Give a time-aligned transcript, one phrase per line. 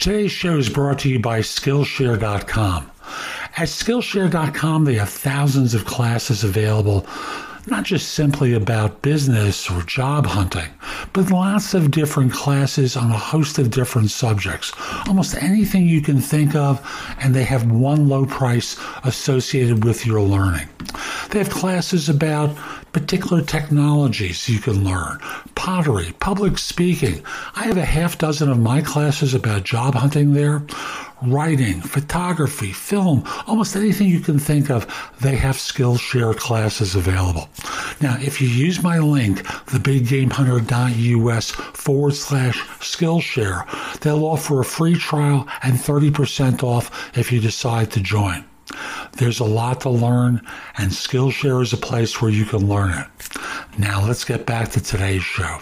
[0.00, 2.90] Today's show is brought to you by Skillshare.com.
[3.58, 7.06] At Skillshare.com, they have thousands of classes available
[7.66, 10.68] not just simply about business or job hunting,
[11.12, 14.72] but lots of different classes on a host of different subjects.
[15.06, 16.80] Almost anything you can think of,
[17.20, 20.68] and they have one low price associated with your learning.
[21.30, 22.56] They have classes about
[22.92, 25.18] particular technologies you can learn,
[25.54, 27.22] pottery, public speaking.
[27.54, 30.62] I have a half dozen of my classes about job hunting there
[31.22, 34.86] writing, photography, film, almost anything you can think of,
[35.20, 37.48] they have Skillshare classes available.
[38.00, 45.46] Now, if you use my link, thebiggamehunter.us forward slash Skillshare, they'll offer a free trial
[45.62, 48.44] and 30% off if you decide to join.
[49.12, 50.40] There's a lot to learn,
[50.76, 53.06] and Skillshare is a place where you can learn it.
[53.78, 55.58] Now, let's get back to today's show.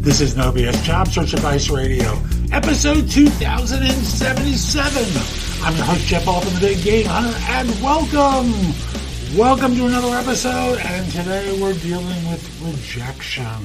[0.00, 2.16] This is No BS Job Search Advice Radio,
[2.52, 5.02] episode 2077.
[5.64, 8.52] I'm your host, Jeff Altman, the Big Game Hunter, and welcome!
[9.36, 13.58] Welcome to another episode, and today we're dealing with rejection,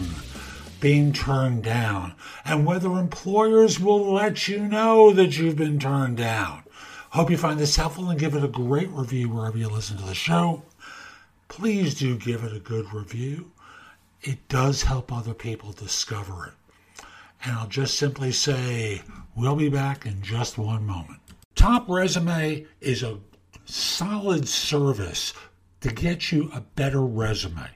[0.82, 6.64] being turned down, and whether employers will let you know that you've been turned down.
[7.12, 10.04] Hope you find this helpful and give it a great review wherever you listen to
[10.04, 10.64] the show.
[11.48, 13.52] Please do give it a good review
[14.23, 17.04] it does help other people discover it.
[17.44, 19.02] And I'll just simply say,
[19.36, 21.20] we'll be back in just one moment.
[21.56, 23.20] Top Resume is a
[23.66, 25.34] solid service
[25.82, 27.68] to get you a better resume.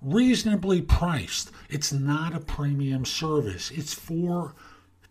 [0.00, 1.50] Reasonably priced.
[1.68, 3.70] It's not a premium service.
[3.70, 4.54] It's for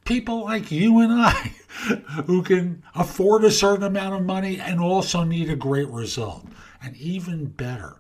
[0.06, 1.32] people like you and I
[2.26, 6.46] who can afford a certain amount of money and also need a great result.
[6.82, 7.98] And even better,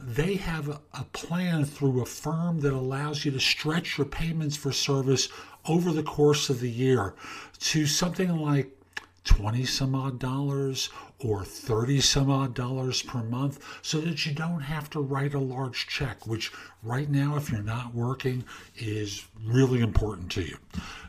[0.00, 0.80] they have a,
[1.12, 5.28] plan through a firm that allows you to stretch your payments for service
[5.68, 7.14] over the course of the year
[7.58, 8.79] to something like
[9.24, 14.60] 20 some odd dollars or 30 some odd dollars per month so that you don't
[14.60, 18.44] have to write a large check, which right now, if you're not working,
[18.76, 20.56] is really important to you.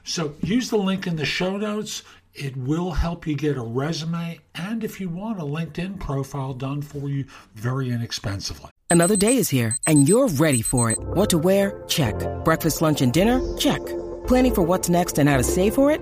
[0.03, 2.03] So use the link in the show notes.
[2.33, 6.81] It will help you get a resume and, if you want, a LinkedIn profile done
[6.81, 8.69] for you very inexpensively.
[8.89, 10.99] Another day is here and you're ready for it.
[10.99, 11.83] What to wear?
[11.87, 12.15] Check.
[12.43, 13.41] Breakfast, lunch, and dinner?
[13.57, 13.81] Check.
[14.27, 16.01] Planning for what's next and how to save for it?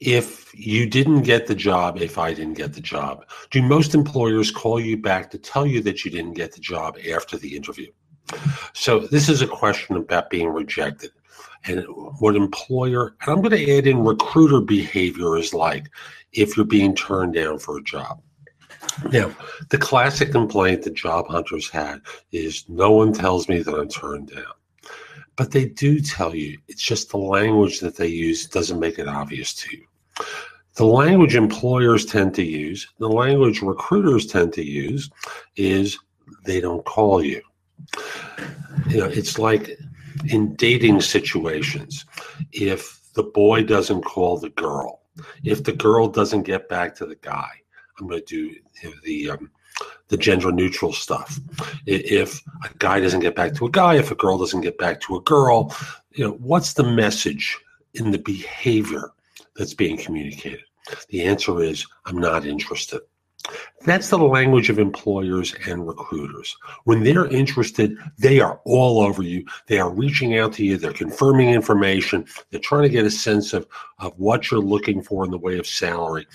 [0.00, 4.50] if you didn't get the job, if I didn't get the job, do most employers
[4.50, 7.90] call you back to tell you that you didn't get the job after the interview?
[8.74, 11.10] So this is a question about being rejected
[11.64, 11.84] and
[12.18, 15.90] what employer, and I'm going to add in recruiter behavior is like
[16.32, 18.20] if you're being turned down for a job.
[19.10, 19.34] Now,
[19.70, 22.00] the classic complaint that job hunters had
[22.32, 24.44] is no one tells me that I'm turned down.
[25.36, 29.08] But they do tell you, it's just the language that they use doesn't make it
[29.08, 29.87] obvious to you.
[30.74, 35.10] The language employers tend to use, the language recruiters tend to use
[35.56, 35.98] is
[36.44, 37.42] they don't call you.
[38.88, 39.78] You know, it's like
[40.28, 42.06] in dating situations.
[42.52, 45.00] If the boy doesn't call the girl,
[45.42, 47.50] if the girl doesn't get back to the guy,
[47.98, 48.54] I'm going to do
[49.02, 49.50] the um,
[50.08, 51.38] the gender neutral stuff.
[51.86, 55.00] If a guy doesn't get back to a guy, if a girl doesn't get back
[55.02, 55.74] to a girl,
[56.12, 57.56] you know, what's the message
[57.94, 59.12] in the behavior
[59.56, 60.64] that's being communicated?
[61.08, 63.00] The answer is I'm not interested.
[63.86, 66.56] That's the language of employers and recruiters.
[66.84, 69.44] When they're interested, they are all over you.
[69.66, 70.76] They are reaching out to you.
[70.76, 72.26] They're confirming information.
[72.50, 73.66] They're trying to get a sense of,
[73.98, 76.26] of what you're looking for in the way of salary.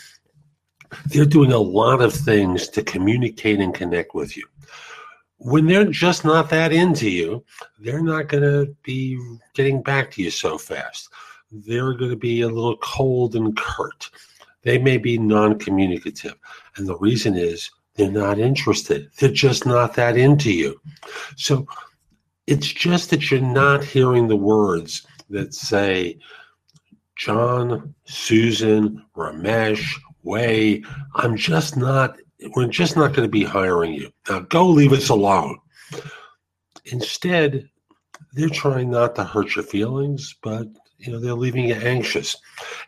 [1.07, 4.47] They're doing a lot of things to communicate and connect with you.
[5.37, 7.43] When they're just not that into you,
[7.79, 9.19] they're not going to be
[9.53, 11.09] getting back to you so fast.
[11.53, 14.09] They're going to be a little cold and curt.
[14.63, 16.35] They may be non communicative.
[16.75, 19.09] And the reason is they're not interested.
[19.19, 20.79] They're just not that into you.
[21.35, 21.67] So
[22.47, 26.17] it's just that you're not hearing the words that say,
[27.15, 30.83] John, Susan, Ramesh, way.
[31.15, 32.17] I'm just not,
[32.55, 34.11] we're just not going to be hiring you.
[34.27, 35.59] Now go leave us alone.
[36.85, 37.69] Instead,
[38.33, 40.67] they're trying not to hurt your feelings, but
[41.03, 42.35] you know they're leaving you anxious.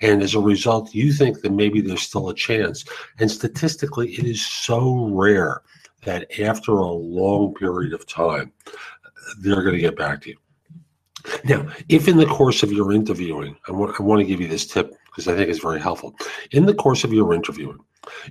[0.01, 2.85] And as a result you think that maybe there's still a chance.
[3.19, 5.62] And statistically it is so rare
[6.03, 8.51] that after a long period of time
[9.39, 10.38] they're going to get back to you.
[11.44, 14.47] Now if in the course of your interviewing I want, I want to give you
[14.47, 16.15] this tip because i think it's very helpful.
[16.51, 17.79] In the course of your interviewing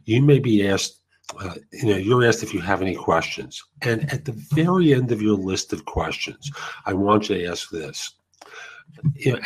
[0.04, 1.00] you may be asked
[1.40, 3.62] uh, you know, you're asked if you have any questions.
[3.82, 6.50] And at the very end of your list of questions,
[6.86, 8.14] I want you to ask this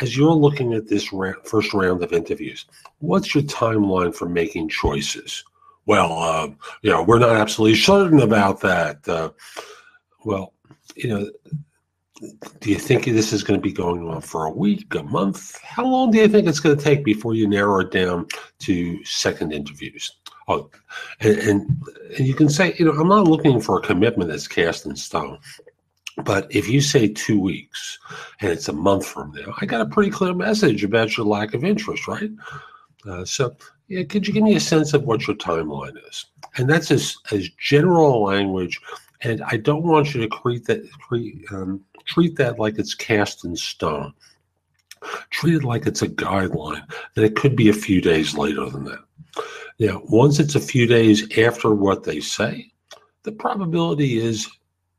[0.01, 1.09] as you're looking at this
[1.43, 2.65] first round of interviews,
[2.99, 5.43] what's your timeline for making choices?
[5.85, 6.49] Well, uh,
[6.81, 9.07] you know, we're not absolutely certain about that.
[9.07, 9.31] Uh,
[10.23, 10.53] well,
[10.95, 11.29] you know,
[12.59, 15.57] do you think this is going to be going on for a week, a month?
[15.61, 18.27] How long do you think it's going to take before you narrow it down
[18.59, 20.11] to second interviews?
[20.47, 20.69] Oh,
[21.21, 21.83] and, and,
[22.17, 24.95] and you can say, you know, I'm not looking for a commitment that's cast in
[24.95, 25.39] stone.
[26.23, 27.97] But if you say two weeks
[28.41, 31.53] and it's a month from now, I got a pretty clear message about your lack
[31.53, 32.31] of interest, right?
[33.07, 33.55] Uh, so,
[33.87, 36.25] yeah, could you give me a sense of what your timeline is?
[36.57, 38.79] And that's as, as general language.
[39.21, 40.87] And I don't want you to treat that
[41.51, 44.13] um, treat that like it's cast in stone.
[45.29, 46.83] Treat it like it's a guideline.
[47.15, 48.99] That it could be a few days later than that.
[49.79, 52.71] Now, once it's a few days after what they say,
[53.23, 54.49] the probability is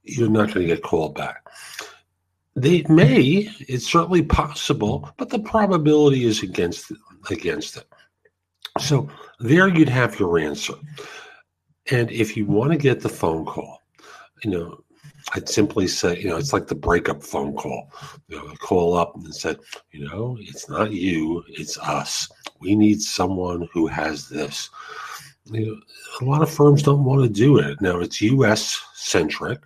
[0.03, 1.47] you're not going to get called back.
[2.57, 6.93] They may, it's certainly possible, but the probability is against
[7.31, 7.87] against it.
[8.79, 9.09] So
[9.39, 10.75] there you'd have your answer.
[11.91, 13.83] And if you want to get the phone call,
[14.45, 14.85] you know,
[15.33, 17.91] I'd simply say, you know, it's like the breakup phone call.
[18.29, 19.59] You know, call up and said,
[19.93, 22.29] you know, it's not you, it's us.
[22.61, 24.71] We need someone who has this.
[25.51, 25.81] You know,
[26.21, 27.81] a lot of firms don't want to do it.
[27.81, 28.83] Now it's U.S.
[28.95, 29.61] centric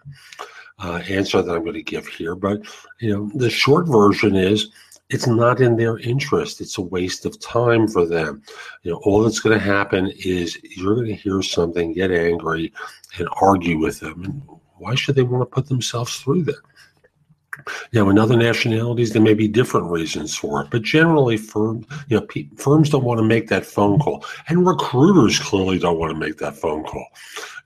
[0.79, 2.63] uh, answer that I'm going to give here, but
[3.01, 4.71] you know the short version is
[5.11, 6.61] it's not in their interest.
[6.61, 8.43] It's a waste of time for them.
[8.83, 12.73] You know, all that's going to happen is you're going to hear something, get angry,
[13.19, 14.25] and argue with them.
[14.25, 14.43] And
[14.79, 16.61] why should they want to put themselves through that?
[17.93, 22.19] Now, in other nationalities, there may be different reasons for it, but generally, firm, you
[22.19, 26.13] know, pe- firms don't want to make that phone call, and recruiters clearly don't want
[26.13, 27.07] to make that phone call.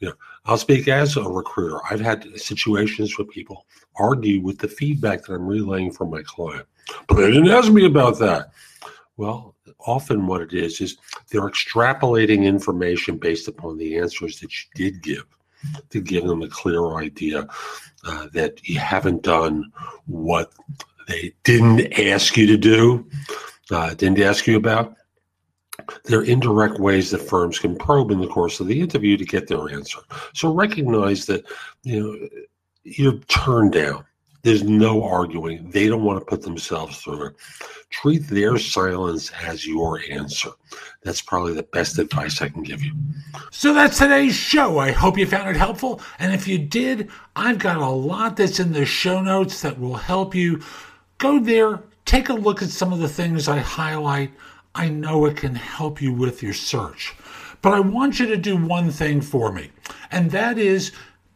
[0.00, 0.14] You know,
[0.44, 1.80] I'll speak as a recruiter.
[1.90, 3.66] I've had situations where people
[3.96, 6.66] argue with the feedback that I'm relaying from my client,
[7.06, 8.52] but they didn't ask me about that.
[9.16, 10.96] Well, often what it is is
[11.30, 15.26] they're extrapolating information based upon the answers that you did give
[15.90, 17.46] to give them a clear idea
[18.06, 19.72] uh, that you haven't done
[20.06, 20.52] what
[21.08, 23.08] they didn't ask you to do,
[23.70, 24.94] uh, didn't ask you about.
[26.04, 29.24] There are indirect ways that firms can probe in the course of the interview to
[29.24, 30.00] get their answer.
[30.34, 31.44] So recognize that
[31.82, 32.28] you know
[32.84, 34.04] you're turned down.
[34.42, 35.70] There's no arguing.
[35.70, 37.36] They don't want to put themselves through it.
[37.90, 40.50] Treat their silence as your answer.
[41.02, 42.92] That's probably the best advice I can give you.
[43.50, 44.78] So that's today's show.
[44.78, 46.00] I hope you found it helpful.
[46.18, 49.96] And if you did, I've got a lot that's in the show notes that will
[49.96, 50.62] help you.
[51.18, 54.30] Go there, take a look at some of the things I highlight.
[54.74, 57.14] I know it can help you with your search.
[57.60, 59.72] But I want you to do one thing for me,
[60.12, 60.92] and that is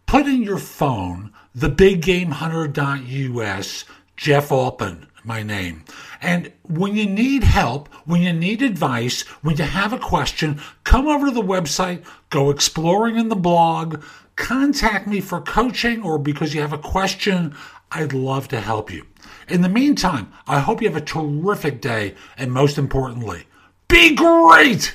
[0.07, 3.85] put in your phone thebiggamehunter.us,
[4.17, 5.85] Jeff Altman, my name.
[6.21, 11.07] And when you need help, when you need advice, when you have a question, come
[11.07, 14.03] over to the website, go exploring in the blog,
[14.37, 17.55] contact me for coaching or because you have a question.
[17.91, 19.07] I'd love to help you.
[19.49, 23.45] In the meantime, I hope you have a terrific day and most importantly,
[23.89, 24.95] be great!